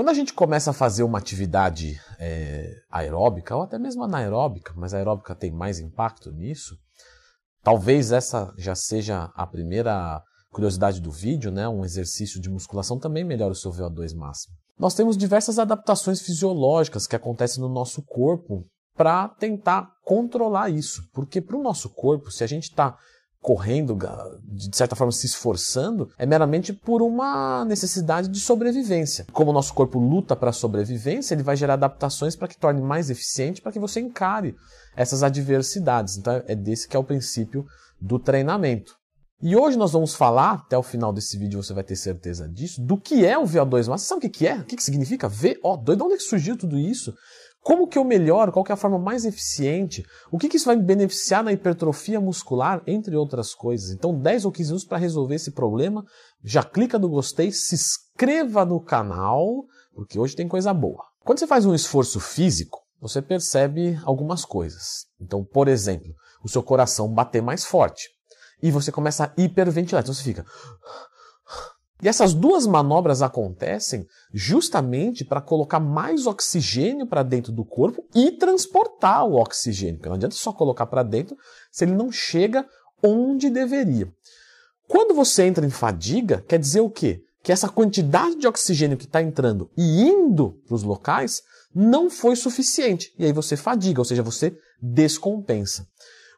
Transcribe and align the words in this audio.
Quando 0.00 0.08
a 0.08 0.14
gente 0.14 0.32
começa 0.32 0.70
a 0.70 0.72
fazer 0.72 1.02
uma 1.02 1.18
atividade 1.18 2.00
é, 2.18 2.74
aeróbica, 2.90 3.54
ou 3.54 3.64
até 3.64 3.78
mesmo 3.78 4.02
anaeróbica, 4.02 4.72
mas 4.74 4.94
a 4.94 4.96
aeróbica 4.96 5.34
tem 5.34 5.50
mais 5.50 5.78
impacto 5.78 6.32
nisso, 6.32 6.74
talvez 7.62 8.10
essa 8.10 8.50
já 8.56 8.74
seja 8.74 9.30
a 9.34 9.46
primeira 9.46 10.22
curiosidade 10.50 11.02
do 11.02 11.10
vídeo, 11.10 11.50
né? 11.50 11.68
Um 11.68 11.84
exercício 11.84 12.40
de 12.40 12.48
musculação 12.48 12.98
também 12.98 13.24
melhora 13.24 13.52
o 13.52 13.54
seu 13.54 13.70
VO2 13.70 14.16
máximo. 14.16 14.54
Nós 14.78 14.94
temos 14.94 15.18
diversas 15.18 15.58
adaptações 15.58 16.22
fisiológicas 16.22 17.06
que 17.06 17.14
acontecem 17.14 17.62
no 17.62 17.68
nosso 17.68 18.02
corpo 18.02 18.64
para 18.96 19.28
tentar 19.28 19.86
controlar 20.02 20.70
isso. 20.70 21.02
Porque 21.12 21.42
para 21.42 21.58
o 21.58 21.62
nosso 21.62 21.90
corpo, 21.90 22.30
se 22.30 22.42
a 22.42 22.46
gente 22.46 22.70
está 22.70 22.96
correndo, 23.40 23.96
de 24.42 24.76
certa 24.76 24.94
forma 24.94 25.10
se 25.10 25.26
esforçando, 25.26 26.10
é 26.18 26.26
meramente 26.26 26.72
por 26.72 27.00
uma 27.00 27.64
necessidade 27.64 28.28
de 28.28 28.38
sobrevivência. 28.38 29.26
Como 29.32 29.50
o 29.50 29.54
nosso 29.54 29.72
corpo 29.72 29.98
luta 29.98 30.36
para 30.36 30.50
a 30.50 30.52
sobrevivência, 30.52 31.34
ele 31.34 31.42
vai 31.42 31.56
gerar 31.56 31.74
adaptações 31.74 32.36
para 32.36 32.48
que 32.48 32.58
torne 32.58 32.82
mais 32.82 33.08
eficiente, 33.08 33.62
para 33.62 33.72
que 33.72 33.78
você 33.78 34.00
encare 34.00 34.54
essas 34.94 35.22
adversidades. 35.22 36.18
Então 36.18 36.42
é 36.46 36.54
desse 36.54 36.86
que 36.86 36.96
é 36.96 37.00
o 37.00 37.04
princípio 37.04 37.64
do 38.00 38.18
treinamento. 38.18 39.00
E 39.42 39.56
hoje 39.56 39.78
nós 39.78 39.92
vamos 39.92 40.14
falar, 40.14 40.52
até 40.52 40.76
o 40.76 40.82
final 40.82 41.14
desse 41.14 41.38
vídeo 41.38 41.62
você 41.62 41.72
vai 41.72 41.82
ter 41.82 41.96
certeza 41.96 42.46
disso, 42.46 42.82
do 42.82 42.98
que 42.98 43.24
é 43.24 43.38
o 43.38 43.44
VO2 43.44 43.88
máximo. 43.88 43.98
Sabe 43.98 44.26
o 44.26 44.30
que 44.30 44.46
é? 44.46 44.56
O 44.56 44.64
que 44.64 44.82
significa 44.82 45.30
VO2? 45.30 45.96
De 45.96 46.02
onde 46.02 46.14
é 46.14 46.16
que 46.18 46.22
surgiu 46.22 46.58
tudo 46.58 46.78
isso? 46.78 47.14
Como 47.62 47.86
que 47.86 47.98
eu 47.98 48.04
melhoro? 48.04 48.52
Qual 48.52 48.64
é 48.68 48.72
a 48.72 48.76
forma 48.76 48.98
mais 48.98 49.24
eficiente? 49.24 50.04
O 50.30 50.38
que, 50.38 50.48
que 50.48 50.56
isso 50.56 50.66
vai 50.66 50.76
me 50.76 50.82
beneficiar 50.82 51.44
na 51.44 51.52
hipertrofia 51.52 52.20
muscular, 52.20 52.82
entre 52.86 53.14
outras 53.16 53.54
coisas? 53.54 53.90
Então, 53.90 54.18
10 54.18 54.46
ou 54.46 54.52
15 54.52 54.68
minutos 54.68 54.88
para 54.88 54.98
resolver 54.98 55.34
esse 55.34 55.50
problema. 55.50 56.04
Já 56.42 56.62
clica 56.62 56.98
no 56.98 57.08
gostei, 57.08 57.52
se 57.52 57.74
inscreva 57.74 58.64
no 58.64 58.80
canal, 58.80 59.64
porque 59.94 60.18
hoje 60.18 60.34
tem 60.34 60.48
coisa 60.48 60.72
boa. 60.72 61.04
Quando 61.22 61.38
você 61.38 61.46
faz 61.46 61.66
um 61.66 61.74
esforço 61.74 62.18
físico, 62.18 62.80
você 63.00 63.20
percebe 63.20 63.98
algumas 64.04 64.44
coisas. 64.44 65.06
Então, 65.20 65.44
por 65.44 65.68
exemplo, 65.68 66.14
o 66.42 66.48
seu 66.48 66.62
coração 66.62 67.12
bater 67.12 67.42
mais 67.42 67.64
forte. 67.64 68.08
E 68.62 68.70
você 68.70 68.92
começa 68.92 69.24
a 69.24 69.40
hiperventilar. 69.40 70.02
Então 70.02 70.14
você 70.14 70.22
fica. 70.22 70.44
E 72.02 72.08
essas 72.08 72.32
duas 72.32 72.66
manobras 72.66 73.20
acontecem 73.20 74.06
justamente 74.32 75.24
para 75.24 75.40
colocar 75.40 75.78
mais 75.78 76.26
oxigênio 76.26 77.06
para 77.06 77.22
dentro 77.22 77.52
do 77.52 77.64
corpo 77.64 78.04
e 78.14 78.32
transportar 78.32 79.26
o 79.26 79.34
oxigênio. 79.34 79.96
Porque 79.96 80.08
não 80.08 80.16
adianta 80.16 80.34
só 80.34 80.52
colocar 80.52 80.86
para 80.86 81.02
dentro 81.02 81.36
se 81.70 81.84
ele 81.84 81.92
não 81.92 82.10
chega 82.10 82.66
onde 83.02 83.50
deveria. 83.50 84.10
Quando 84.88 85.14
você 85.14 85.44
entra 85.44 85.64
em 85.64 85.70
fadiga, 85.70 86.44
quer 86.48 86.58
dizer 86.58 86.80
o 86.80 86.90
quê? 86.90 87.22
Que 87.42 87.52
essa 87.52 87.68
quantidade 87.68 88.36
de 88.36 88.46
oxigênio 88.46 88.96
que 88.96 89.04
está 89.04 89.22
entrando 89.22 89.70
e 89.76 90.02
indo 90.02 90.60
para 90.66 90.74
os 90.74 90.82
locais 90.82 91.42
não 91.74 92.10
foi 92.10 92.34
suficiente. 92.34 93.12
E 93.18 93.24
aí 93.24 93.32
você 93.32 93.56
fadiga, 93.56 94.00
ou 94.00 94.04
seja, 94.04 94.22
você 94.22 94.56
descompensa. 94.82 95.86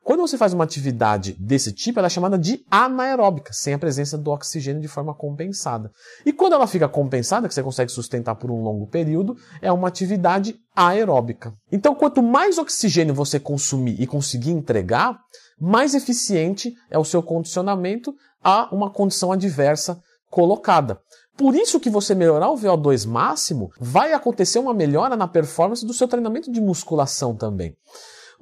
Quando 0.05 0.21
você 0.21 0.37
faz 0.37 0.53
uma 0.53 0.65
atividade 0.65 1.37
desse 1.39 1.73
tipo, 1.73 1.99
ela 1.99 2.07
é 2.07 2.11
chamada 2.11 2.37
de 2.37 2.65
anaeróbica, 2.69 3.53
sem 3.53 3.73
a 3.73 3.79
presença 3.79 4.19
do 4.19 4.33
oxigênio 4.33 4.83
de 4.83 4.89
forma 4.89 5.15
compensada. 5.15 5.93
E 6.27 6.33
quando 6.33 6.55
ela 6.55 6.67
fica 6.67 6.89
compensada, 6.89 7.47
que 7.47 7.55
você 7.55 7.63
consegue 7.63 7.93
sustentar 7.93 8.35
por 8.35 8.51
um 8.51 8.63
longo 8.63 8.89
período, 8.89 9.37
é 9.61 9.71
uma 9.71 9.87
atividade 9.87 10.57
aeróbica. 10.75 11.55
Então, 11.71 11.95
quanto 11.95 12.21
mais 12.21 12.59
oxigênio 12.59 13.15
você 13.15 13.39
consumir 13.39 14.01
e 14.01 14.07
conseguir 14.07 14.51
entregar, 14.51 15.21
mais 15.61 15.95
eficiente 15.95 16.75
é 16.91 16.99
o 16.99 17.05
seu 17.05 17.23
condicionamento 17.23 18.13
a 18.43 18.75
uma 18.75 18.91
condição 18.91 19.31
adversa 19.31 20.01
colocada. 20.29 20.99
Por 21.37 21.55
isso 21.55 21.79
que 21.79 21.89
você 21.89 22.15
melhorar 22.15 22.51
o 22.51 22.57
VO2 22.57 23.07
máximo, 23.07 23.71
vai 23.79 24.13
acontecer 24.13 24.59
uma 24.59 24.75
melhora 24.75 25.17
na 25.17 25.29
performance 25.29 25.87
do 25.87 25.95
seu 25.95 26.09
treinamento 26.09 26.51
de 26.51 26.61
musculação 26.61 27.37
também. 27.37 27.77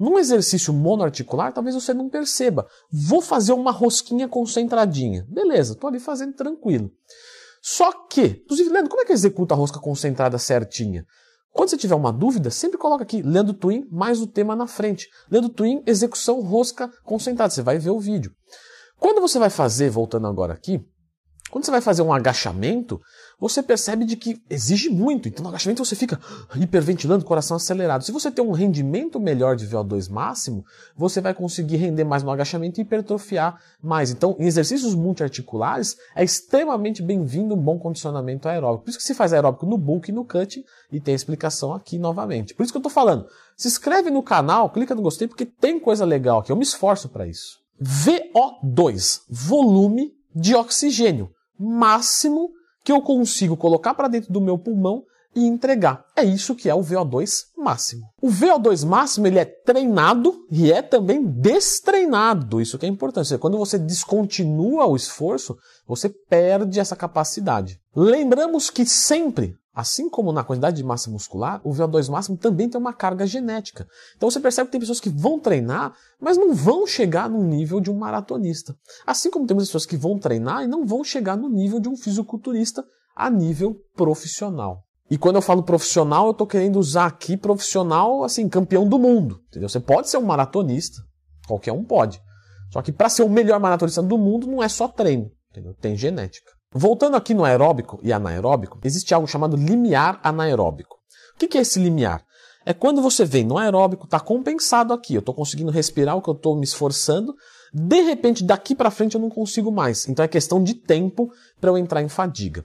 Num 0.01 0.17
exercício 0.17 0.73
monoarticular, 0.73 1.53
talvez 1.53 1.75
você 1.75 1.93
não 1.93 2.09
perceba. 2.09 2.67
Vou 2.91 3.21
fazer 3.21 3.53
uma 3.53 3.69
rosquinha 3.69 4.27
concentradinha. 4.27 5.27
Beleza, 5.29 5.73
estou 5.73 5.87
ali 5.87 5.99
fazendo 5.99 6.33
tranquilo. 6.33 6.91
Só 7.61 7.91
que, 8.09 8.41
inclusive, 8.43 8.71
Leandro, 8.71 8.89
como 8.89 9.03
é 9.03 9.05
que 9.05 9.13
executa 9.13 9.53
a 9.53 9.57
rosca 9.57 9.79
concentrada 9.79 10.39
certinha? 10.39 11.05
Quando 11.51 11.69
você 11.69 11.77
tiver 11.77 11.93
uma 11.93 12.11
dúvida, 12.11 12.49
sempre 12.49 12.79
coloca 12.79 13.03
aqui 13.03 13.21
Leandro 13.21 13.53
Twin 13.53 13.87
mais 13.91 14.19
o 14.19 14.25
tema 14.25 14.55
na 14.55 14.65
frente. 14.65 15.07
Leandro 15.29 15.51
Twin, 15.51 15.83
execução 15.85 16.41
rosca 16.41 16.91
concentrada. 17.03 17.53
Você 17.53 17.61
vai 17.61 17.77
ver 17.77 17.91
o 17.91 17.99
vídeo. 17.99 18.33
Quando 18.97 19.21
você 19.21 19.37
vai 19.37 19.51
fazer, 19.51 19.91
voltando 19.91 20.25
agora 20.25 20.53
aqui, 20.53 20.83
quando 21.51 21.65
você 21.65 21.71
vai 21.71 21.81
fazer 21.81 22.01
um 22.01 22.13
agachamento, 22.13 23.01
você 23.37 23.61
percebe 23.61 24.05
de 24.05 24.15
que 24.15 24.41
exige 24.49 24.89
muito. 24.89 25.27
Então, 25.27 25.43
no 25.43 25.49
agachamento 25.49 25.83
você 25.83 25.97
fica 25.97 26.17
hiperventilando, 26.55 27.25
coração 27.25 27.57
acelerado. 27.57 28.05
Se 28.05 28.11
você 28.11 28.31
tem 28.31 28.43
um 28.43 28.51
rendimento 28.51 29.19
melhor 29.19 29.57
de 29.57 29.67
VO2 29.67 30.09
máximo, 30.09 30.63
você 30.95 31.19
vai 31.19 31.33
conseguir 31.33 31.75
render 31.75 32.05
mais 32.05 32.23
no 32.23 32.31
agachamento 32.31 32.79
e 32.79 32.83
hipertrofiar 32.83 33.59
mais. 33.83 34.11
Então, 34.11 34.37
em 34.39 34.45
exercícios 34.45 34.95
multiarticulares, 34.95 35.97
é 36.15 36.23
extremamente 36.23 37.03
bem-vindo 37.03 37.53
um 37.53 37.61
bom 37.61 37.77
condicionamento 37.77 38.47
aeróbico. 38.47 38.85
Por 38.85 38.91
isso 38.91 38.99
que 38.99 39.03
se 39.03 39.13
faz 39.13 39.33
aeróbico 39.33 39.65
no 39.65 39.77
bulk 39.77 40.09
e 40.09 40.13
no 40.13 40.23
cut, 40.23 40.63
e 40.89 41.01
tem 41.01 41.13
a 41.13 41.15
explicação 41.15 41.73
aqui 41.73 41.99
novamente. 41.99 42.53
Por 42.53 42.63
isso 42.63 42.71
que 42.71 42.77
eu 42.77 42.81
estou 42.81 42.91
falando. 42.91 43.27
Se 43.57 43.67
inscreve 43.67 44.09
no 44.09 44.23
canal, 44.23 44.69
clica 44.69 44.95
no 44.95 45.01
gostei, 45.01 45.27
porque 45.27 45.45
tem 45.45 45.79
coisa 45.79 46.05
legal 46.05 46.39
aqui. 46.39 46.51
Eu 46.51 46.55
me 46.55 46.63
esforço 46.63 47.09
para 47.09 47.27
isso. 47.27 47.59
VO2, 47.83 49.23
volume 49.29 50.13
de 50.33 50.55
oxigênio 50.55 51.29
máximo 51.61 52.49
que 52.83 52.91
eu 52.91 53.01
consigo 53.01 53.55
colocar 53.55 53.93
para 53.93 54.07
dentro 54.07 54.31
do 54.33 54.41
meu 54.41 54.57
pulmão 54.57 55.03
e 55.35 55.45
entregar. 55.45 56.03
É 56.15 56.23
isso 56.23 56.55
que 56.55 56.69
é 56.69 56.75
o 56.75 56.81
VO2 56.81 57.45
máximo. 57.57 58.03
O 58.21 58.27
VO2 58.27 58.85
máximo 58.85 59.27
ele 59.27 59.39
é 59.39 59.45
treinado 59.45 60.45
e 60.51 60.71
é 60.71 60.81
também 60.81 61.23
destreinado. 61.23 62.59
Isso 62.59 62.77
que 62.77 62.85
é 62.85 62.89
importante. 62.89 63.37
Quando 63.37 63.57
você 63.57 63.77
descontinua 63.77 64.85
o 64.85 64.95
esforço, 64.95 65.57
você 65.87 66.09
perde 66.09 66.79
essa 66.79 66.95
capacidade. 66.95 67.79
Lembramos 67.95 68.69
que 68.69 68.85
sempre 68.85 69.55
Assim 69.73 70.09
como 70.09 70.33
na 70.33 70.43
quantidade 70.43 70.75
de 70.77 70.83
massa 70.83 71.09
muscular, 71.09 71.61
o 71.63 71.71
VO2 71.71 72.09
máximo 72.09 72.37
também 72.37 72.69
tem 72.69 72.79
uma 72.79 72.93
carga 72.93 73.25
genética. 73.25 73.87
Então 74.17 74.29
você 74.29 74.39
percebe 74.39 74.67
que 74.67 74.73
tem 74.73 74.81
pessoas 74.81 74.99
que 74.99 75.09
vão 75.09 75.39
treinar, 75.39 75.93
mas 76.19 76.37
não 76.37 76.53
vão 76.53 76.85
chegar 76.85 77.29
no 77.29 77.41
nível 77.41 77.79
de 77.79 77.89
um 77.89 77.97
maratonista. 77.97 78.75
Assim 79.07 79.31
como 79.31 79.47
temos 79.47 79.65
pessoas 79.65 79.85
que 79.85 79.95
vão 79.95 80.19
treinar 80.19 80.63
e 80.63 80.67
não 80.67 80.85
vão 80.85 81.03
chegar 81.03 81.37
no 81.37 81.47
nível 81.47 81.79
de 81.79 81.87
um 81.87 81.95
fisiculturista 81.95 82.83
a 83.15 83.29
nível 83.29 83.75
profissional. 83.95 84.83
E 85.09 85.17
quando 85.17 85.37
eu 85.37 85.41
falo 85.41 85.63
profissional, 85.63 86.27
eu 86.27 86.31
estou 86.31 86.47
querendo 86.47 86.77
usar 86.77 87.05
aqui 87.05 87.37
profissional, 87.37 88.23
assim, 88.23 88.47
campeão 88.49 88.87
do 88.87 88.99
mundo. 88.99 89.41
Entendeu? 89.49 89.69
Você 89.69 89.79
pode 89.79 90.09
ser 90.09 90.17
um 90.17 90.25
maratonista, 90.25 91.01
qualquer 91.47 91.71
um 91.71 91.83
pode. 91.83 92.21
Só 92.71 92.81
que 92.81 92.91
para 92.91 93.09
ser 93.09 93.23
o 93.23 93.29
melhor 93.29 93.59
maratonista 93.59 94.01
do 94.01 94.17
mundo 94.17 94.47
não 94.47 94.63
é 94.63 94.69
só 94.69 94.87
treino, 94.87 95.29
entendeu? 95.49 95.73
tem 95.73 95.97
genética. 95.97 96.51
Voltando 96.73 97.17
aqui 97.17 97.33
no 97.33 97.43
aeróbico 97.43 97.99
e 98.01 98.13
anaeróbico, 98.13 98.79
existe 98.83 99.13
algo 99.13 99.27
chamado 99.27 99.57
limiar 99.57 100.19
anaeróbico. 100.23 100.95
O 101.33 101.37
que 101.37 101.57
é 101.57 101.61
esse 101.61 101.79
limiar? 101.79 102.23
É 102.65 102.73
quando 102.73 103.01
você 103.01 103.25
vem 103.25 103.43
no 103.43 103.57
aeróbico, 103.57 104.05
está 104.05 104.19
compensado 104.19 104.93
aqui, 104.93 105.15
eu 105.15 105.19
estou 105.19 105.33
conseguindo 105.33 105.71
respirar 105.71 106.15
o 106.15 106.21
que 106.21 106.29
eu 106.29 106.33
estou 106.33 106.55
me 106.55 106.63
esforçando, 106.63 107.35
de 107.73 108.01
repente 108.01 108.43
daqui 108.43 108.75
para 108.75 108.91
frente 108.91 109.15
eu 109.15 109.21
não 109.21 109.29
consigo 109.29 109.71
mais. 109.71 110.07
Então 110.07 110.23
é 110.23 110.27
questão 110.27 110.63
de 110.63 110.75
tempo 110.75 111.29
para 111.59 111.71
eu 111.71 111.77
entrar 111.77 112.01
em 112.01 112.07
fadiga. 112.07 112.63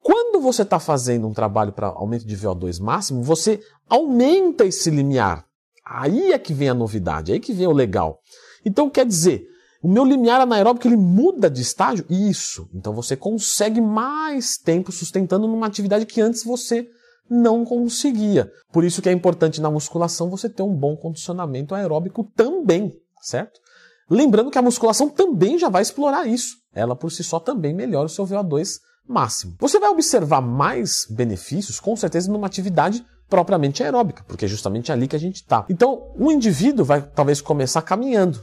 Quando 0.00 0.40
você 0.40 0.62
está 0.62 0.78
fazendo 0.78 1.26
um 1.26 1.32
trabalho 1.32 1.72
para 1.72 1.88
aumento 1.88 2.26
de 2.26 2.36
VO2 2.36 2.80
máximo, 2.80 3.22
você 3.22 3.60
aumenta 3.88 4.64
esse 4.64 4.90
limiar. 4.90 5.46
Aí 5.84 6.32
é 6.32 6.38
que 6.38 6.52
vem 6.52 6.68
a 6.68 6.74
novidade, 6.74 7.32
aí 7.32 7.40
que 7.40 7.52
vem 7.52 7.66
o 7.66 7.72
legal. 7.72 8.20
Então 8.64 8.90
quer 8.90 9.06
dizer, 9.06 9.46
o 9.84 9.88
meu 9.88 10.02
limiar 10.02 10.40
anaeróbico 10.40 10.88
ele 10.88 10.96
muda 10.96 11.50
de 11.50 11.60
estágio? 11.60 12.06
Isso. 12.08 12.66
Então 12.72 12.94
você 12.94 13.14
consegue 13.14 13.82
mais 13.82 14.56
tempo 14.56 14.90
sustentando 14.90 15.46
numa 15.46 15.66
atividade 15.66 16.06
que 16.06 16.22
antes 16.22 16.42
você 16.42 16.88
não 17.28 17.66
conseguia. 17.66 18.50
Por 18.72 18.82
isso 18.82 19.02
que 19.02 19.10
é 19.10 19.12
importante 19.12 19.60
na 19.60 19.70
musculação 19.70 20.30
você 20.30 20.48
ter 20.48 20.62
um 20.62 20.74
bom 20.74 20.96
condicionamento 20.96 21.74
aeróbico 21.74 22.24
também, 22.34 22.94
certo? 23.20 23.60
Lembrando 24.08 24.50
que 24.50 24.56
a 24.56 24.62
musculação 24.62 25.10
também 25.10 25.58
já 25.58 25.68
vai 25.68 25.82
explorar 25.82 26.26
isso. 26.26 26.56
Ela 26.74 26.96
por 26.96 27.12
si 27.12 27.22
só 27.22 27.38
também 27.38 27.74
melhora 27.74 28.06
o 28.06 28.10
seu 28.10 28.26
VO2 28.26 28.78
máximo. 29.06 29.54
Você 29.60 29.78
vai 29.78 29.90
observar 29.90 30.40
mais 30.40 31.06
benefícios, 31.10 31.78
com 31.78 31.94
certeza, 31.94 32.32
numa 32.32 32.46
atividade 32.46 33.04
propriamente 33.28 33.82
aeróbica, 33.82 34.24
porque 34.26 34.46
é 34.46 34.48
justamente 34.48 34.90
ali 34.90 35.06
que 35.06 35.16
a 35.16 35.20
gente 35.20 35.36
está. 35.36 35.66
Então, 35.68 36.10
o 36.18 36.32
indivíduo 36.32 36.86
vai 36.86 37.02
talvez 37.02 37.42
começar 37.42 37.82
caminhando, 37.82 38.40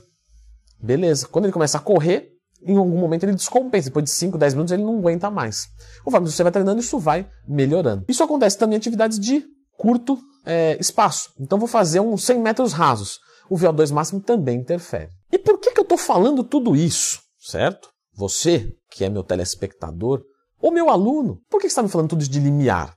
Beleza. 0.81 1.28
Quando 1.28 1.45
ele 1.45 1.54
começa 1.54 1.78
a 1.78 1.81
correr, 1.81 2.30
em 2.63 2.78
algum 2.78 2.98
momento 2.98 3.24
ele 3.24 3.36
descompensa. 3.36 3.89
Depois 3.89 4.06
de 4.06 4.12
5, 4.12 4.38
10 4.38 4.54
minutos 4.54 4.72
ele 4.72 4.83
não 4.83 5.00
aguenta 5.00 5.30
mais. 5.30 5.68
Conforme 6.04 6.30
você 6.30 6.44
vai 6.44 6.51
treinando, 6.51 6.80
isso 6.80 7.00
vai 7.00 7.28
melhorando. 7.48 8.06
Isso 8.07 8.24
acontece 8.24 8.57
também 8.57 8.75
em 8.75 8.78
atividades 8.78 9.19
de 9.19 9.44
curto 9.78 10.18
é, 10.45 10.78
espaço. 10.80 11.31
Então 11.39 11.57
vou 11.57 11.68
fazer 11.68 12.00
uns 12.00 12.24
100 12.24 12.39
metros 12.39 12.74
rasos. 12.74 13.19
O 13.50 13.56
VO2 13.56 13.92
máximo 13.92 14.22
também 14.22 14.60
interfere. 14.60 15.10
E 15.31 15.38
por 15.38 15.60
que, 15.60 15.72
que 15.72 15.80
eu 15.80 15.83
estou 15.83 15.98
falando 15.98 16.44
tudo 16.44 16.75
isso? 16.75 17.19
Certo? 17.39 17.89
Você, 18.16 18.72
que 18.92 19.04
é 19.04 19.10
meu 19.10 19.24
telespectador, 19.24 20.22
ou 20.62 20.72
meu 20.72 20.89
aluno, 20.89 21.42
por 21.50 21.60
que, 21.60 21.68
está 21.68 21.81
me 21.81 21.89
falando 21.89 22.10
tudo 22.10 22.24
de 22.24 22.39
limiar? 22.39 22.94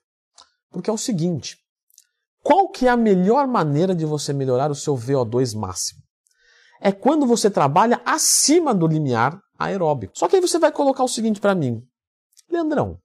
Porque 0.71 0.91
é 0.91 0.93
o 0.93 0.99
seguinte, 0.99 1.57
qual 2.43 2.69
que 2.69 2.87
é 2.87 2.91
a 2.91 2.97
melhor 2.97 3.47
maneira 3.47 3.95
de 3.95 4.05
você 4.05 4.33
melhorar 4.33 4.71
o 4.71 4.75
seu 4.75 4.95
VO2 4.95 5.57
máximo? 5.57 6.04
É 6.85 6.93
quando 6.93 7.27
você 7.27 7.51
trabalha 7.51 8.03
acima 8.05 8.75
do 8.75 8.87
limiar 8.87 9.41
aeróbico. 9.59 10.13
Só 10.17 10.29
que 10.29 10.37
aí 10.37 10.43
você 10.43 10.59
vai 10.59 10.71
colocar 10.71 11.03
o 11.03 11.09
seguinte 11.09 11.41
para 11.41 11.55
mim, 11.55 11.83
Leandrão, 12.51 12.99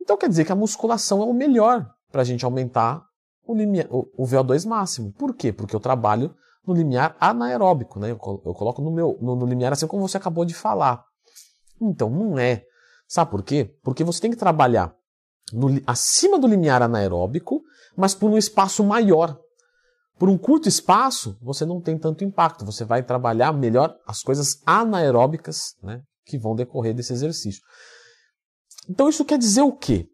então 0.00 0.16
quer 0.16 0.28
dizer 0.28 0.44
que 0.44 0.52
a 0.52 0.56
musculação 0.56 1.20
é 1.20 1.24
o 1.24 1.34
melhor 1.34 1.90
para 2.10 2.22
a 2.22 2.24
gente 2.24 2.44
aumentar 2.44 3.04
o, 3.44 3.52
limiar, 3.52 3.86
o, 3.90 4.08
o, 4.16 4.24
VO2 4.24 4.66
máximo. 4.66 5.12
Por 5.12 5.34
quê? 5.34 5.52
Porque 5.52 5.74
eu 5.74 5.80
trabalho 5.80 6.32
no 6.64 6.72
limiar 6.72 7.16
anaeróbico, 7.18 7.98
né? 7.98 8.12
Eu, 8.12 8.18
eu 8.46 8.54
coloco 8.54 8.80
no, 8.80 8.92
meu, 8.92 9.18
no, 9.20 9.34
no 9.34 9.44
limiar 9.44 9.72
assim 9.72 9.88
como 9.88 10.06
você 10.06 10.16
acabou 10.16 10.44
de 10.44 10.54
falar. 10.54 11.04
Então, 11.80 12.08
não 12.08 12.38
é. 12.38 12.64
Sabe 13.08 13.30
por 13.30 13.42
quê? 13.42 13.76
Porque 13.82 14.04
você 14.04 14.20
tem 14.20 14.30
que 14.30 14.36
trabalhar 14.36 14.94
no, 15.52 15.80
acima 15.86 16.38
do 16.38 16.46
limiar 16.46 16.82
anaeróbico, 16.82 17.60
mas 17.96 18.14
por 18.14 18.30
um 18.30 18.38
espaço 18.38 18.84
maior. 18.84 19.38
Por 20.20 20.28
um 20.28 20.36
curto 20.36 20.68
espaço, 20.68 21.38
você 21.40 21.64
não 21.64 21.80
tem 21.80 21.96
tanto 21.96 22.22
impacto. 22.22 22.62
Você 22.66 22.84
vai 22.84 23.02
trabalhar 23.02 23.54
melhor 23.54 23.96
as 24.06 24.20
coisas 24.20 24.60
anaeróbicas 24.66 25.74
né, 25.82 26.02
que 26.26 26.38
vão 26.38 26.54
decorrer 26.54 26.94
desse 26.94 27.14
exercício. 27.14 27.62
Então 28.86 29.08
isso 29.08 29.24
quer 29.24 29.38
dizer 29.38 29.62
o 29.62 29.72
quê? 29.72 30.06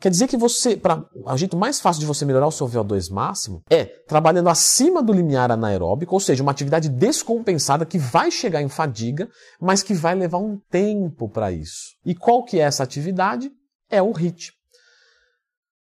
Quer 0.00 0.08
dizer 0.08 0.28
que 0.28 0.36
você, 0.36 0.76
para 0.76 1.04
o 1.12 1.36
jeito 1.36 1.56
mais 1.56 1.80
fácil 1.80 1.98
de 1.98 2.06
você 2.06 2.24
melhorar 2.24 2.46
o 2.46 2.52
seu 2.52 2.68
VO2 2.68 3.12
máximo 3.12 3.60
é 3.68 3.86
trabalhando 4.06 4.48
acima 4.48 5.02
do 5.02 5.12
limiar 5.12 5.50
anaeróbico, 5.50 6.14
ou 6.14 6.20
seja, 6.20 6.44
uma 6.44 6.52
atividade 6.52 6.88
descompensada 6.88 7.84
que 7.84 7.98
vai 7.98 8.30
chegar 8.30 8.62
em 8.62 8.68
fadiga, 8.68 9.28
mas 9.60 9.82
que 9.82 9.94
vai 9.94 10.14
levar 10.14 10.38
um 10.38 10.60
tempo 10.70 11.28
para 11.28 11.50
isso. 11.50 11.96
E 12.06 12.14
qual 12.14 12.44
que 12.44 12.60
é 12.60 12.62
essa 12.62 12.84
atividade? 12.84 13.50
É 13.90 14.00
o 14.00 14.12
HIIT. 14.12 14.59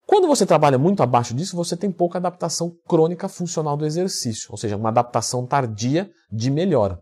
Quando 0.08 0.26
você 0.26 0.46
trabalha 0.46 0.78
muito 0.78 1.02
abaixo 1.02 1.34
disso, 1.34 1.54
você 1.54 1.76
tem 1.76 1.92
pouca 1.92 2.16
adaptação 2.16 2.74
crônica 2.88 3.28
funcional 3.28 3.76
do 3.76 3.84
exercício, 3.84 4.48
ou 4.50 4.56
seja, 4.56 4.74
uma 4.74 4.88
adaptação 4.88 5.46
tardia 5.46 6.10
de 6.32 6.50
melhora. 6.50 6.98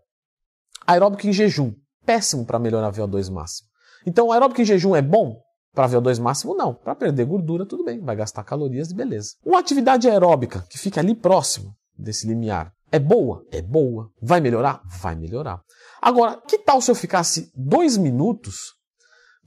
Aeróbico 0.85 1.25
em 1.25 1.31
jejum, 1.31 1.73
péssimo 2.05 2.45
para 2.45 2.59
melhorar 2.59 2.89
o 2.89 2.91
VO2 2.91 3.31
máximo. 3.31 3.69
Então, 4.05 4.29
aeróbico 4.29 4.61
em 4.61 4.65
jejum 4.65 4.93
é 4.93 5.01
bom? 5.01 5.39
Para 5.73 5.87
VO2 5.87 6.19
máximo, 6.19 6.53
não. 6.53 6.73
Para 6.73 6.95
perder 6.95 7.23
gordura, 7.23 7.65
tudo 7.65 7.85
bem, 7.85 8.01
vai 8.01 8.13
gastar 8.13 8.43
calorias 8.43 8.91
e 8.91 8.93
beleza. 8.93 9.35
Uma 9.45 9.59
atividade 9.59 10.09
aeróbica 10.09 10.65
que 10.69 10.77
fica 10.77 10.99
ali 10.99 11.15
próximo 11.15 11.73
desse 11.97 12.27
limiar 12.27 12.73
é 12.91 12.99
boa? 12.99 13.41
É 13.53 13.61
boa. 13.61 14.09
Vai 14.21 14.41
melhorar? 14.41 14.81
Vai 14.99 15.15
melhorar. 15.15 15.61
Agora, 16.01 16.41
que 16.45 16.59
tal 16.59 16.81
se 16.81 16.91
eu 16.91 16.95
ficasse 16.95 17.49
dois 17.55 17.95
minutos 17.95 18.73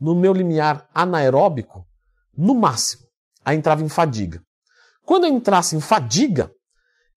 no 0.01 0.15
meu 0.15 0.33
limiar 0.33 0.89
anaeróbico, 0.95 1.85
no 2.35 2.55
máximo? 2.55 3.10
Aí 3.51 3.57
entrava 3.57 3.83
em 3.83 3.89
fadiga. 3.89 4.41
Quando 5.05 5.25
eu 5.25 5.33
entrasse 5.33 5.75
em 5.75 5.81
fadiga, 5.81 6.53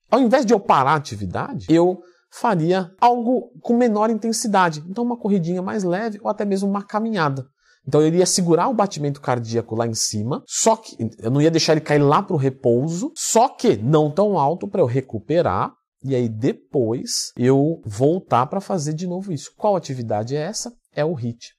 ao 0.10 0.20
invés 0.20 0.44
de 0.44 0.52
eu 0.52 0.60
parar 0.60 0.94
a 0.94 0.96
atividade, 0.96 1.68
eu 1.70 2.02
faria 2.32 2.90
algo 3.00 3.52
com 3.62 3.78
menor 3.78 4.10
intensidade. 4.10 4.84
Então, 4.88 5.04
uma 5.04 5.16
corridinha 5.16 5.62
mais 5.62 5.84
leve 5.84 6.20
ou 6.24 6.28
até 6.28 6.44
mesmo 6.44 6.68
uma 6.68 6.84
caminhada. 6.84 7.46
Então, 7.88 8.02
eu 8.02 8.08
iria 8.08 8.26
segurar 8.26 8.68
o 8.68 8.74
batimento 8.74 9.22
cardíaco 9.22 9.76
lá 9.76 9.86
em 9.86 9.94
cima, 9.94 10.42
só 10.48 10.76
que 10.76 10.98
eu 11.20 11.30
não 11.30 11.40
ia 11.40 11.52
deixar 11.52 11.74
ele 11.74 11.82
cair 11.82 12.00
lá 12.00 12.24
para 12.24 12.36
o 12.36 12.40
repouso, 12.40 13.12
só 13.16 13.48
que 13.48 13.78
não 13.78 14.10
tão 14.10 14.36
alto 14.36 14.68
para 14.68 14.82
eu 14.82 14.88
recuperar. 14.88 15.72
E 16.04 16.16
aí 16.16 16.28
depois 16.28 17.32
eu 17.38 17.80
voltar 17.86 18.48
para 18.48 18.60
fazer 18.60 18.94
de 18.94 19.06
novo 19.06 19.32
isso. 19.32 19.52
Qual 19.56 19.76
atividade 19.76 20.36
é 20.36 20.40
essa? 20.40 20.74
É 20.96 21.06
o 21.06 21.14
HIIT. 21.14 21.54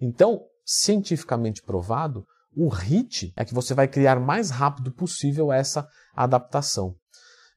Então, 0.00 0.40
cientificamente 0.64 1.60
provado, 1.60 2.24
o 2.56 2.68
HIIT 2.68 3.32
é 3.36 3.44
que 3.44 3.54
você 3.54 3.74
vai 3.74 3.86
criar 3.86 4.18
mais 4.18 4.50
rápido 4.50 4.90
possível 4.90 5.52
essa 5.52 5.86
adaptação. 6.14 6.94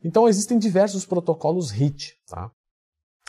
Então 0.03 0.27
existem 0.27 0.59
diversos 0.59 1.05
protocolos 1.05 1.71
HIT. 1.71 2.15
Tá? 2.27 2.51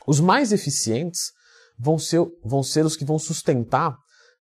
Os 0.07 0.19
mais 0.21 0.53
eficientes 0.53 1.31
vão 1.79 1.99
ser, 1.99 2.21
vão 2.45 2.63
ser 2.63 2.85
os 2.85 2.97
que 2.97 3.05
vão 3.05 3.19
sustentar 3.19 3.97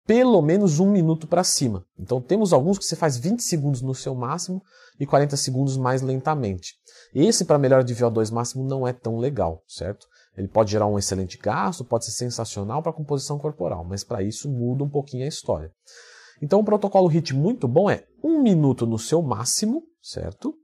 pelo 0.07 0.41
menos 0.41 0.81
um 0.81 0.91
minuto 0.91 1.27
para 1.27 1.45
cima. 1.45 1.85
Então 1.99 2.21
temos 2.21 2.53
alguns 2.53 2.79
que 2.79 2.85
você 2.85 2.97
faz 2.97 3.17
20 3.17 3.43
segundos 3.43 3.83
no 3.83 3.95
seu 3.95 4.15
máximo 4.15 4.63
e 4.99 5.07
40 5.07 5.37
segundos 5.37 5.77
mais 5.77 6.03
lentamente. 6.03 6.75
Esse 7.15 7.45
para 7.45 7.59
melhora 7.59 7.85
de 7.85 7.95
VO2 7.95 8.33
máximo 8.33 8.67
não 8.67 8.89
é 8.89 8.93
tão 8.93 9.19
legal, 9.19 9.63
certo? 9.69 10.07
Ele 10.37 10.49
pode 10.49 10.71
gerar 10.71 10.87
um 10.87 10.99
excelente 10.99 11.39
gasto, 11.39 11.85
pode 11.85 12.07
ser 12.07 12.13
sensacional 12.13 12.83
para 12.83 12.91
a 12.91 12.95
composição 12.95 13.39
corporal, 13.39 13.85
mas 13.85 14.03
para 14.03 14.23
isso 14.23 14.51
muda 14.51 14.83
um 14.83 14.89
pouquinho 14.89 15.25
a 15.25 15.29
história. 15.29 15.71
Então, 16.41 16.61
um 16.61 16.65
protocolo 16.65 17.09
HIT 17.09 17.35
muito 17.35 17.69
bom 17.69 17.91
é 17.91 18.05
um 18.23 18.43
minuto 18.43 18.87
no 18.87 18.99
seu 18.99 19.23
máximo, 19.23 19.83
certo? 20.03 20.55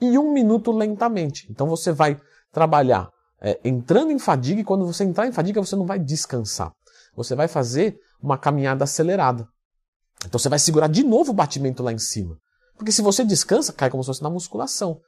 e 0.00 0.18
um 0.18 0.32
minuto 0.32 0.72
lentamente. 0.72 1.46
Então 1.50 1.66
você 1.66 1.92
vai 1.92 2.20
trabalhar 2.52 3.08
é, 3.40 3.58
entrando 3.64 4.10
em 4.10 4.18
fadiga 4.18 4.60
e 4.60 4.64
quando 4.64 4.86
você 4.86 5.04
entrar 5.04 5.26
em 5.26 5.32
fadiga 5.32 5.60
você 5.60 5.76
não 5.76 5.86
vai 5.86 5.98
descansar. 5.98 6.72
Você 7.16 7.34
vai 7.34 7.48
fazer 7.48 7.96
uma 8.20 8.38
caminhada 8.38 8.84
acelerada. 8.84 9.46
Então 10.26 10.38
você 10.38 10.48
vai 10.48 10.58
segurar 10.58 10.88
de 10.88 11.04
novo 11.04 11.30
o 11.30 11.34
batimento 11.34 11.82
lá 11.82 11.92
em 11.92 11.98
cima. 11.98 12.36
Porque 12.76 12.90
se 12.90 13.02
você 13.02 13.24
descansa, 13.24 13.72
cai 13.72 13.90
como 13.90 14.02
se 14.02 14.08
fosse 14.08 14.22
na 14.22 14.30
musculação. 14.30 14.98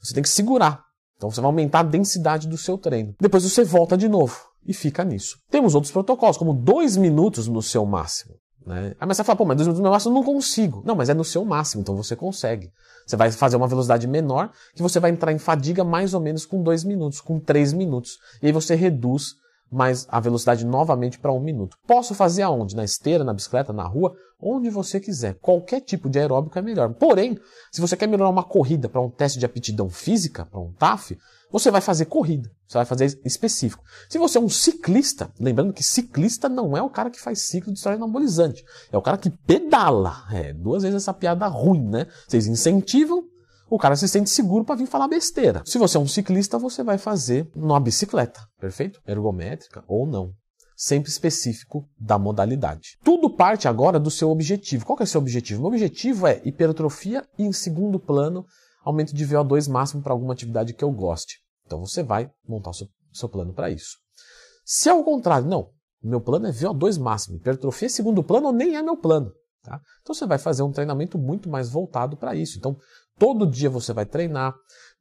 Você 0.00 0.14
tem 0.14 0.22
que 0.22 0.28
segurar. 0.28 0.82
Então 1.16 1.30
você 1.30 1.40
vai 1.40 1.48
aumentar 1.48 1.80
a 1.80 1.84
densidade 1.84 2.46
do 2.46 2.56
seu 2.56 2.78
treino. 2.78 3.14
Depois 3.20 3.42
você 3.42 3.64
volta 3.64 3.96
de 3.96 4.08
novo 4.08 4.38
e 4.64 4.72
fica 4.72 5.04
nisso. 5.04 5.38
Temos 5.50 5.74
outros 5.74 5.92
protocolos, 5.92 6.36
como 6.36 6.54
dois 6.54 6.96
minutos 6.96 7.48
no 7.48 7.62
seu 7.62 7.84
máximo. 7.84 8.34
Né? 8.66 8.94
Aí 9.00 9.06
você 9.06 9.24
fala, 9.24 9.36
pô, 9.36 9.44
mas 9.44 9.56
dois 9.56 9.66
minutos 9.66 9.80
no 9.80 9.84
meu 9.84 9.92
máximo 9.92 10.12
eu 10.12 10.14
não 10.14 10.24
consigo. 10.24 10.82
Não, 10.84 10.94
mas 10.94 11.08
é 11.08 11.14
no 11.14 11.24
seu 11.24 11.44
máximo, 11.44 11.82
então 11.82 11.96
você 11.96 12.14
consegue. 12.14 12.72
Você 13.06 13.16
vai 13.16 13.30
fazer 13.32 13.56
uma 13.56 13.66
velocidade 13.66 14.06
menor, 14.06 14.50
que 14.74 14.82
você 14.82 15.00
vai 15.00 15.10
entrar 15.10 15.32
em 15.32 15.38
fadiga 15.38 15.82
mais 15.82 16.14
ou 16.14 16.20
menos 16.20 16.44
com 16.44 16.62
dois 16.62 16.84
minutos, 16.84 17.20
com 17.20 17.40
três 17.40 17.72
minutos. 17.72 18.18
E 18.42 18.46
aí 18.46 18.52
você 18.52 18.74
reduz 18.74 19.36
mais 19.70 20.06
a 20.10 20.18
velocidade 20.20 20.66
novamente 20.66 21.18
para 21.18 21.32
um 21.32 21.40
minuto. 21.40 21.76
Posso 21.86 22.14
fazer 22.14 22.42
aonde? 22.42 22.74
Na 22.74 22.84
esteira, 22.84 23.24
na 23.24 23.32
bicicleta, 23.32 23.72
na 23.72 23.86
rua, 23.86 24.14
onde 24.40 24.70
você 24.70 24.98
quiser. 24.98 25.34
Qualquer 25.40 25.80
tipo 25.80 26.08
de 26.08 26.18
aeróbico 26.18 26.58
é 26.58 26.62
melhor. 26.62 26.92
Porém, 26.94 27.38
se 27.70 27.80
você 27.80 27.96
quer 27.96 28.06
melhorar 28.06 28.30
uma 28.30 28.44
corrida 28.44 28.88
para 28.88 29.00
um 29.00 29.10
teste 29.10 29.38
de 29.38 29.46
aptidão 29.46 29.88
física, 29.88 30.46
para 30.46 30.60
um 30.60 30.72
TAF, 30.72 31.16
você 31.50 31.70
vai 31.70 31.80
fazer 31.80 32.04
corrida, 32.04 32.48
você 32.66 32.78
vai 32.78 32.84
fazer 32.84 33.20
específico. 33.24 33.82
Se 34.08 34.18
você 34.18 34.38
é 34.38 34.40
um 34.40 34.48
ciclista, 34.48 35.30
lembrando 35.38 35.72
que 35.72 35.82
ciclista 35.82 36.48
não 36.48 36.76
é 36.76 36.82
o 36.82 36.88
cara 36.88 37.10
que 37.10 37.20
faz 37.20 37.40
ciclo 37.40 37.72
de 37.72 37.78
história 37.78 37.96
anabolizante, 37.96 38.64
é 38.92 38.96
o 38.96 39.02
cara 39.02 39.18
que 39.18 39.30
pedala. 39.30 40.24
É, 40.32 40.52
duas 40.52 40.84
vezes 40.84 41.02
essa 41.02 41.12
piada 41.12 41.46
ruim, 41.48 41.88
né? 41.88 42.06
Vocês 42.28 42.46
incentivam, 42.46 43.24
o 43.70 43.78
cara 43.78 43.94
se 43.94 44.08
sente 44.08 44.28
seguro 44.28 44.64
para 44.64 44.74
vir 44.74 44.86
falar 44.86 45.06
besteira. 45.06 45.62
Se 45.64 45.78
você 45.78 45.96
é 45.96 46.00
um 46.00 46.08
ciclista, 46.08 46.58
você 46.58 46.82
vai 46.82 46.98
fazer 46.98 47.48
numa 47.54 47.78
bicicleta, 47.78 48.40
perfeito? 48.58 49.00
Ergométrica 49.06 49.84
ou 49.86 50.06
não. 50.06 50.32
Sempre 50.76 51.10
específico 51.10 51.88
da 51.98 52.18
modalidade. 52.18 52.98
Tudo 53.04 53.30
parte 53.30 53.68
agora 53.68 54.00
do 54.00 54.10
seu 54.10 54.30
objetivo. 54.30 54.84
Qual 54.84 54.98
é 54.98 55.04
o 55.04 55.06
seu 55.06 55.20
objetivo? 55.20 55.60
Meu 55.60 55.68
objetivo 55.68 56.26
é 56.26 56.40
hipertrofia 56.44 57.24
e, 57.38 57.44
em 57.44 57.52
segundo 57.52 58.00
plano, 58.00 58.44
aumento 58.82 59.14
de 59.14 59.26
VO2 59.26 59.70
máximo 59.70 60.02
para 60.02 60.12
alguma 60.12 60.32
atividade 60.32 60.74
que 60.74 60.82
eu 60.82 60.90
goste. 60.90 61.36
Então 61.64 61.78
você 61.78 62.02
vai 62.02 62.28
montar 62.48 62.70
o 62.70 62.74
seu, 62.74 62.88
seu 63.12 63.28
plano 63.28 63.52
para 63.52 63.70
isso. 63.70 63.98
Se 64.64 64.88
ao 64.88 65.04
contrário, 65.04 65.46
não, 65.46 65.68
meu 66.02 66.20
plano 66.20 66.46
é 66.46 66.50
VO2 66.50 66.98
máximo, 66.98 67.36
hipertrofia 67.36 67.86
é 67.86 67.90
segundo 67.90 68.24
plano 68.24 68.50
nem 68.50 68.74
é 68.74 68.82
meu 68.82 68.96
plano. 68.96 69.30
Tá? 69.62 69.80
Então 70.00 70.14
você 70.14 70.26
vai 70.26 70.38
fazer 70.38 70.62
um 70.62 70.72
treinamento 70.72 71.18
muito 71.18 71.48
mais 71.48 71.68
voltado 71.68 72.16
para 72.16 72.34
isso. 72.34 72.58
Então 72.58 72.76
todo 73.18 73.46
dia 73.46 73.68
você 73.68 73.92
vai 73.92 74.06
treinar, 74.06 74.54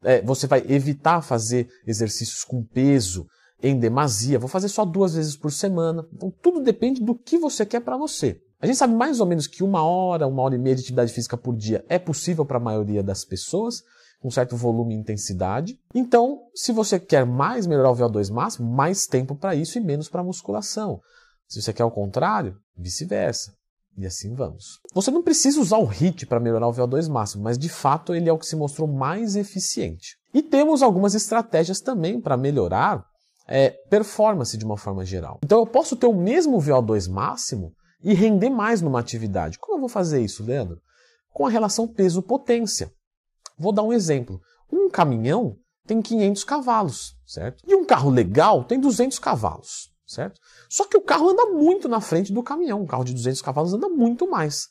é, 0.04 0.22
você 0.22 0.48
vai 0.48 0.64
evitar 0.68 1.22
fazer 1.22 1.70
exercícios 1.88 2.44
com 2.44 2.64
peso 2.64 3.26
em 3.62 3.78
demasia, 3.78 4.40
vou 4.40 4.50
fazer 4.50 4.70
só 4.70 4.86
duas 4.86 5.16
vezes 5.16 5.36
por 5.36 5.52
semana. 5.52 6.06
Então 6.14 6.32
tudo 6.42 6.62
depende 6.62 7.02
do 7.02 7.16
que 7.16 7.38
você 7.38 7.66
quer 7.66 7.80
para 7.80 7.98
você. 7.98 8.42
A 8.62 8.66
gente 8.66 8.78
sabe 8.78 8.94
mais 8.94 9.22
ou 9.22 9.26
menos 9.26 9.48
que 9.48 9.64
uma 9.64 9.84
hora, 9.84 10.28
uma 10.28 10.42
hora 10.42 10.56
e 10.56 10.58
meia 10.58 10.76
de 10.76 10.82
atividade 10.82 11.14
física 11.14 11.38
por 11.38 11.56
dia 11.56 11.86
é 11.88 11.98
possível 11.98 12.46
para 12.46 12.58
a 12.58 12.62
maioria 12.62 13.02
das 13.02 13.24
pessoas, 13.24 13.82
com 14.20 14.30
certo 14.30 14.58
volume 14.58 14.94
e 14.94 14.98
intensidade. 14.98 15.80
Então, 15.96 16.42
se 16.54 16.74
você 16.74 17.00
quer 17.00 17.26
mais 17.26 17.66
melhorar 17.66 17.92
o 17.92 17.96
VO2 17.96 18.30
máximo, 18.30 18.70
mais 18.70 19.08
tempo 19.08 19.34
para 19.34 19.56
isso 19.56 19.78
e 19.78 19.82
menos 19.82 20.10
para 20.10 20.24
musculação. 20.24 21.00
Se 21.48 21.62
você 21.62 21.72
quer 21.72 21.86
o 21.86 21.92
contrário, 21.92 22.58
vice-versa. 22.78 23.54
E 23.98 24.06
assim 24.06 24.34
vamos. 24.34 24.80
Você 24.94 25.12
não 25.12 25.22
precisa 25.22 25.60
usar 25.60 25.78
o 25.78 25.90
HIIT 25.90 26.26
para 26.26 26.40
melhorar 26.40 26.68
o 26.68 26.74
VO2 26.74 27.10
máximo, 27.10 27.44
mas 27.44 27.58
de 27.58 27.70
fato 27.70 28.16
ele 28.16 28.30
é 28.30 28.34
o 28.34 28.38
que 28.38 28.46
se 28.46 28.56
mostrou 28.56 28.88
mais 28.88 29.36
eficiente. 29.36 30.18
E 30.34 30.42
temos 30.42 30.82
algumas 30.82 31.16
estratégias 31.16 31.82
também 31.82 32.22
para 32.22 32.38
melhorar 32.38 33.04
é, 33.48 33.72
performance 33.90 34.56
de 34.56 34.64
uma 34.64 34.78
forma 34.78 35.04
geral. 35.04 35.40
Então 35.44 35.60
eu 35.60 35.68
posso 35.68 35.96
ter 35.96 36.08
o 36.08 36.14
mesmo 36.14 36.60
VO2 36.60 37.10
máximo 37.10 37.74
e 38.02 38.14
render 38.14 38.50
mais 38.50 38.82
numa 38.82 39.00
atividade. 39.00 39.58
Como 39.60 39.78
eu 39.78 39.82
vou 39.82 39.90
fazer 39.90 40.22
isso, 40.22 40.44
Leandro? 40.44 40.80
Com 41.34 41.46
a 41.46 41.50
relação 41.50 41.88
peso-potência. 41.88 42.92
Vou 43.58 43.74
dar 43.74 43.84
um 43.84 43.92
exemplo. 43.92 44.40
Um 44.72 44.90
caminhão 44.90 45.58
tem 45.86 46.02
500 46.02 46.44
cavalos, 46.44 47.16
certo? 47.26 47.64
E 47.68 47.76
um 47.76 47.84
carro 47.84 48.10
legal 48.10 48.64
tem 48.64 48.80
200 48.80 49.18
cavalos, 49.18 49.90
certo? 50.10 50.42
Só 50.68 50.86
que 50.86 50.98
o 50.98 51.02
carro 51.02 51.30
anda 51.30 51.46
muito 51.46 51.88
na 51.88 52.02
frente 52.02 52.34
do 52.34 52.42
caminhão. 52.42 52.82
Um 52.82 52.88
carro 52.88 53.04
de 53.04 53.14
200 53.14 53.42
cavalos 53.42 53.74
anda 53.74 53.88
muito 53.88 54.28
mais. 54.30 54.68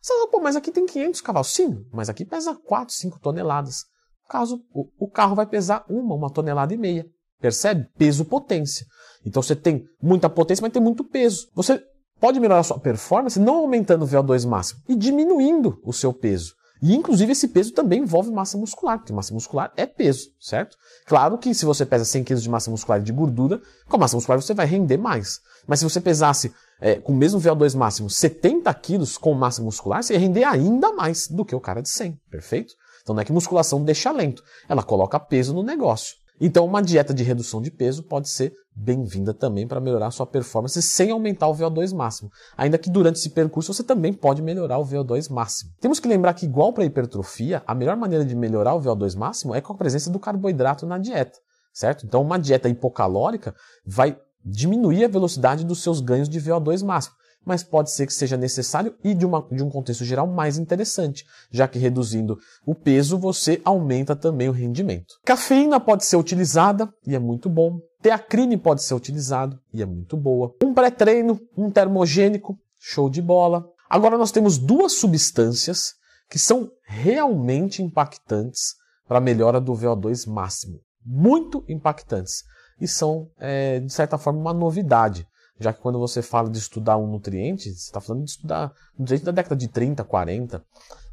Você 0.00 0.12
fala, 0.12 0.30
pô, 0.30 0.40
mas 0.40 0.54
aqui 0.54 0.70
tem 0.70 0.84
500 0.84 1.20
cavalos. 1.22 1.48
Sim, 1.48 1.84
mas 1.92 2.08
aqui 2.08 2.24
pesa 2.24 2.54
4, 2.54 2.94
5 2.94 3.18
toneladas. 3.20 3.84
No 4.22 4.28
caso, 4.28 4.60
o, 4.72 4.86
o 4.98 5.10
carro 5.10 5.34
vai 5.34 5.46
pesar 5.46 5.84
uma, 5.88 6.14
uma 6.14 6.30
tonelada 6.30 6.74
e 6.74 6.76
meia. 6.76 7.06
Percebe? 7.40 7.88
Peso-potência. 7.96 8.86
Então 9.24 9.42
você 9.42 9.56
tem 9.56 9.84
muita 10.00 10.28
potência, 10.28 10.62
mas 10.62 10.72
tem 10.72 10.82
muito 10.82 11.04
peso. 11.04 11.48
Você 11.54 11.82
pode 12.20 12.38
melhorar 12.38 12.60
a 12.60 12.64
sua 12.64 12.78
performance 12.78 13.40
não 13.40 13.56
aumentando 13.56 14.04
o 14.04 14.08
VO2 14.08 14.46
máximo 14.46 14.80
e 14.88 14.94
diminuindo 14.94 15.80
o 15.84 15.92
seu 15.92 16.12
peso. 16.12 16.54
E 16.82 16.96
inclusive 16.96 17.30
esse 17.30 17.46
peso 17.46 17.72
também 17.72 18.00
envolve 18.00 18.32
massa 18.32 18.58
muscular, 18.58 18.98
porque 18.98 19.12
massa 19.12 19.32
muscular 19.32 19.72
é 19.76 19.86
peso, 19.86 20.30
certo? 20.40 20.76
Claro 21.06 21.38
que 21.38 21.54
se 21.54 21.64
você 21.64 21.86
pesa 21.86 22.04
100 22.04 22.24
kg 22.24 22.34
de 22.40 22.50
massa 22.50 22.72
muscular 22.72 23.00
e 23.00 23.04
de 23.04 23.12
gordura, 23.12 23.62
com 23.88 23.96
a 23.96 24.00
massa 24.00 24.16
muscular 24.16 24.42
você 24.42 24.52
vai 24.52 24.66
render 24.66 24.96
mais. 24.96 25.38
Mas 25.66 25.78
se 25.78 25.84
você 25.84 26.00
pesasse 26.00 26.52
é, 26.80 26.96
com 26.96 27.12
o 27.12 27.16
mesmo 27.16 27.40
VO2 27.40 27.76
máximo 27.76 28.10
70 28.10 28.74
quilos 28.74 29.16
com 29.16 29.32
massa 29.32 29.62
muscular, 29.62 30.02
você 30.02 30.14
ia 30.14 30.18
render 30.18 30.42
ainda 30.42 30.92
mais 30.92 31.28
do 31.28 31.44
que 31.44 31.54
o 31.54 31.60
cara 31.60 31.80
de 31.80 31.88
100, 31.88 32.18
perfeito? 32.28 32.74
Então 33.02 33.14
não 33.14 33.22
é 33.22 33.24
que 33.24 33.32
musculação 33.32 33.84
deixa 33.84 34.10
lento, 34.10 34.42
ela 34.68 34.82
coloca 34.82 35.20
peso 35.20 35.54
no 35.54 35.62
negócio. 35.62 36.16
Então, 36.40 36.64
uma 36.64 36.82
dieta 36.82 37.14
de 37.14 37.22
redução 37.22 37.62
de 37.62 37.70
peso 37.70 38.02
pode 38.02 38.28
ser 38.28 38.52
bem-vinda 38.74 39.34
também 39.34 39.66
para 39.66 39.80
melhorar 39.80 40.10
sua 40.10 40.26
performance 40.26 40.80
sem 40.82 41.10
aumentar 41.10 41.48
o 41.48 41.54
VO2 41.54 41.94
máximo. 41.94 42.30
Ainda 42.56 42.78
que 42.78 42.90
durante 42.90 43.16
esse 43.16 43.30
percurso 43.30 43.72
você 43.72 43.82
também 43.82 44.12
pode 44.12 44.42
melhorar 44.42 44.78
o 44.78 44.84
VO2 44.84 45.30
máximo. 45.30 45.70
Temos 45.80 46.00
que 46.00 46.08
lembrar 46.08 46.34
que, 46.34 46.46
igual 46.46 46.72
para 46.72 46.82
a 46.82 46.86
hipertrofia, 46.86 47.62
a 47.66 47.74
melhor 47.74 47.96
maneira 47.96 48.24
de 48.24 48.34
melhorar 48.34 48.74
o 48.74 48.80
VO2 48.80 49.16
máximo 49.16 49.54
é 49.54 49.60
com 49.60 49.72
a 49.72 49.76
presença 49.76 50.10
do 50.10 50.18
carboidrato 50.18 50.86
na 50.86 50.98
dieta, 50.98 51.38
certo? 51.72 52.06
Então, 52.06 52.22
uma 52.22 52.38
dieta 52.38 52.68
hipocalórica 52.68 53.54
vai 53.86 54.16
diminuir 54.44 55.04
a 55.04 55.08
velocidade 55.08 55.64
dos 55.64 55.82
seus 55.82 56.00
ganhos 56.00 56.28
de 56.28 56.40
VO2 56.40 56.84
máximo 56.84 57.16
mas 57.44 57.62
pode 57.62 57.90
ser 57.90 58.06
que 58.06 58.14
seja 58.14 58.36
necessário 58.36 58.94
e 59.02 59.14
de, 59.14 59.26
uma, 59.26 59.46
de 59.50 59.62
um 59.62 59.70
contexto 59.70 60.04
geral 60.04 60.26
mais 60.26 60.58
interessante, 60.58 61.24
já 61.50 61.66
que 61.66 61.78
reduzindo 61.78 62.38
o 62.64 62.74
peso 62.74 63.18
você 63.18 63.60
aumenta 63.64 64.14
também 64.14 64.48
o 64.48 64.52
rendimento. 64.52 65.14
Cafeína 65.24 65.80
pode 65.80 66.04
ser 66.04 66.16
utilizada 66.16 66.92
e 67.06 67.14
é 67.14 67.18
muito 67.18 67.48
bom. 67.48 67.80
Teacrine 68.02 68.56
pode 68.56 68.82
ser 68.82 68.94
utilizado 68.94 69.58
e 69.72 69.80
é 69.80 69.86
muito 69.86 70.16
boa. 70.16 70.54
Um 70.62 70.74
pré-treino, 70.74 71.40
um 71.56 71.70
termogênico, 71.70 72.58
show 72.78 73.08
de 73.08 73.22
bola. 73.22 73.64
Agora 73.88 74.18
nós 74.18 74.32
temos 74.32 74.58
duas 74.58 74.94
substâncias 74.94 75.94
que 76.28 76.38
são 76.38 76.70
realmente 76.84 77.82
impactantes 77.82 78.74
para 79.06 79.18
a 79.18 79.20
melhora 79.20 79.60
do 79.60 79.72
VO2 79.72 80.28
máximo. 80.28 80.80
Muito 81.04 81.64
impactantes. 81.68 82.42
E 82.80 82.88
são, 82.88 83.28
é, 83.38 83.80
de 83.80 83.92
certa 83.92 84.18
forma, 84.18 84.40
uma 84.40 84.54
novidade 84.54 85.26
já 85.62 85.72
que 85.72 85.80
quando 85.80 85.98
você 85.98 86.20
fala 86.20 86.50
de 86.50 86.58
estudar 86.58 86.96
um 86.96 87.06
nutriente, 87.06 87.64
você 87.64 87.70
está 87.70 88.00
falando 88.00 88.24
de 88.24 88.30
estudar 88.30 88.72
nutriente 88.98 89.24
da 89.24 89.32
década 89.32 89.56
de 89.56 89.68
30, 89.68 90.02
40. 90.02 90.62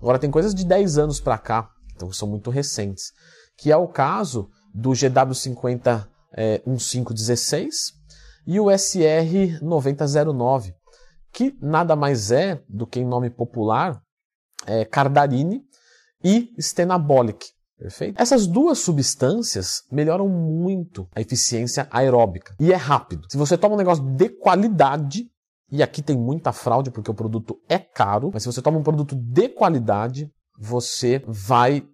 Agora 0.01 0.19
tem 0.19 0.31
coisas 0.31 0.53
de 0.53 0.65
10 0.65 0.97
anos 0.97 1.19
para 1.19 1.37
cá, 1.37 1.69
então 1.95 2.11
são 2.11 2.27
muito 2.27 2.49
recentes, 2.49 3.11
que 3.57 3.71
é 3.71 3.77
o 3.77 3.87
caso 3.87 4.49
do 4.73 4.89
GW50 4.91 6.07
é, 6.33 6.61
1516 6.65 7.93
e 8.45 8.59
o 8.59 8.69
SR 8.71 9.61
9009, 9.61 10.73
que 11.31 11.55
nada 11.61 11.95
mais 11.95 12.31
é 12.31 12.61
do 12.67 12.87
que 12.87 12.99
em 12.99 13.05
nome 13.05 13.29
popular 13.29 14.01
é, 14.65 14.85
Cardarine 14.85 15.63
e 16.23 16.53
Stenabolic. 16.59 17.47
Perfeito? 17.77 18.21
Essas 18.21 18.45
duas 18.45 18.79
substâncias 18.79 19.83
melhoram 19.89 20.27
muito 20.27 21.07
a 21.15 21.21
eficiência 21.21 21.87
aeróbica 21.89 22.53
e 22.59 22.73
é 22.73 22.75
rápido. 22.75 23.25
Se 23.29 23.37
você 23.37 23.57
toma 23.57 23.75
um 23.75 23.77
negócio 23.77 24.03
de 24.03 24.27
qualidade, 24.27 25.29
e 25.71 25.81
aqui 25.81 26.01
tem 26.01 26.17
muita 26.17 26.51
fraude 26.51 26.91
porque 26.91 27.09
o 27.09 27.13
produto 27.13 27.57
é 27.69 27.79
caro, 27.79 28.31
mas 28.33 28.43
se 28.43 28.51
você 28.51 28.61
toma 28.61 28.77
um 28.77 28.83
produto 28.83 29.15
de 29.15 29.47
qualidade, 29.47 30.29
você 30.59 31.23
vai 31.25 31.87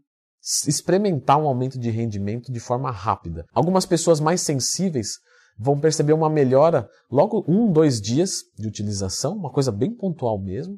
experimentar 0.67 1.37
um 1.37 1.47
aumento 1.47 1.79
de 1.79 1.89
rendimento 1.89 2.51
de 2.51 2.59
forma 2.59 2.91
rápida. 2.91 3.45
Algumas 3.53 3.85
pessoas 3.85 4.19
mais 4.19 4.41
sensíveis 4.41 5.17
vão 5.57 5.79
perceber 5.79 6.13
uma 6.13 6.29
melhora 6.29 6.87
logo 7.09 7.43
um, 7.47 7.71
dois 7.71 7.99
dias 7.99 8.43
de 8.57 8.67
utilização, 8.67 9.35
uma 9.35 9.49
coisa 9.49 9.71
bem 9.71 9.91
pontual 9.91 10.39
mesmo. 10.39 10.77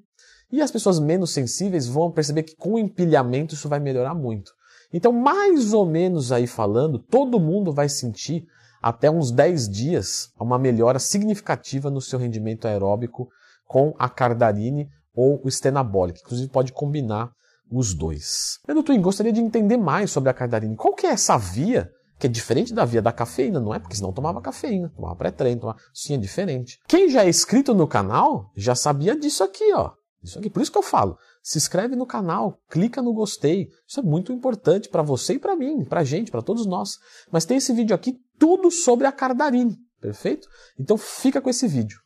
E 0.49 0.61
as 0.61 0.71
pessoas 0.71 0.99
menos 0.99 1.33
sensíveis 1.33 1.87
vão 1.87 2.11
perceber 2.11 2.43
que 2.43 2.55
com 2.55 2.75
o 2.75 2.79
empilhamento 2.79 3.55
isso 3.55 3.67
vai 3.67 3.79
melhorar 3.79 4.15
muito. 4.15 4.51
Então, 4.93 5.11
mais 5.11 5.73
ou 5.73 5.85
menos 5.85 6.31
aí 6.31 6.47
falando, 6.47 6.97
todo 6.97 7.39
mundo 7.39 7.73
vai 7.73 7.89
sentir 7.89 8.45
até 8.81 9.11
uns 9.11 9.31
10 9.31 9.67
dias 9.67 10.29
uma 10.39 10.57
melhora 10.57 10.99
significativa 10.99 11.89
no 11.89 11.99
seu 11.99 12.17
rendimento 12.17 12.65
aeróbico 12.67 13.27
com 13.65 13.93
a 13.99 14.07
cardarine 14.07 14.87
ou 15.13 15.41
o 15.43 15.51
stenabolic. 15.51 16.21
Inclusive 16.21 16.49
pode 16.49 16.71
combinar 16.71 17.31
os 17.71 17.93
dois. 17.93 18.59
Eu, 18.67 18.83
Twin, 18.83 19.01
gostaria 19.01 19.31
de 19.31 19.41
entender 19.41 19.77
mais 19.77 20.11
sobre 20.11 20.29
a 20.29 20.33
cardarine. 20.33 20.75
Qual 20.75 20.93
que 20.93 21.05
é 21.05 21.11
essa 21.11 21.37
via 21.37 21.91
que 22.19 22.25
é 22.25 22.29
diferente 22.29 22.73
da 22.73 22.83
via 22.83 23.01
da 23.01 23.11
cafeína, 23.11 23.59
não 23.59 23.73
é? 23.73 23.79
Porque 23.79 23.95
senão 23.95 24.11
tomava 24.11 24.41
cafeína, 24.41 24.91
tomava 24.95 25.15
pré-treino, 25.15 25.61
tomava... 25.61 25.79
sim, 25.93 26.15
é 26.15 26.17
diferente. 26.17 26.79
Quem 26.87 27.09
já 27.09 27.23
é 27.23 27.29
inscrito 27.29 27.75
no 27.75 27.87
canal 27.87 28.51
já 28.55 28.73
sabia 28.73 29.15
disso 29.15 29.43
aqui, 29.43 29.71
ó. 29.73 29.91
Isso 30.23 30.39
aqui, 30.39 30.49
por 30.49 30.61
isso 30.61 30.71
que 30.71 30.77
eu 30.77 30.83
falo 30.83 31.17
se 31.47 31.57
inscreve 31.57 31.95
no 31.95 32.05
canal, 32.05 32.59
clica 32.69 33.01
no 33.01 33.13
gostei. 33.13 33.69
Isso 33.87 34.01
é 34.01 34.03
muito 34.03 34.33
importante 34.33 34.89
para 34.89 35.01
você 35.01 35.35
e 35.35 35.39
para 35.39 35.55
mim, 35.55 35.85
para 35.85 36.03
gente, 36.03 36.29
para 36.29 36.41
todos 36.41 36.65
nós. 36.65 36.97
Mas 37.31 37.45
tem 37.45 37.55
esse 37.55 37.71
vídeo 37.71 37.95
aqui 37.95 38.17
tudo 38.37 38.69
sobre 38.69 39.07
a 39.07 39.13
Cardarine, 39.13 39.77
perfeito? 40.01 40.45
Então 40.77 40.97
fica 40.97 41.39
com 41.39 41.49
esse 41.49 41.65
vídeo. 41.65 42.01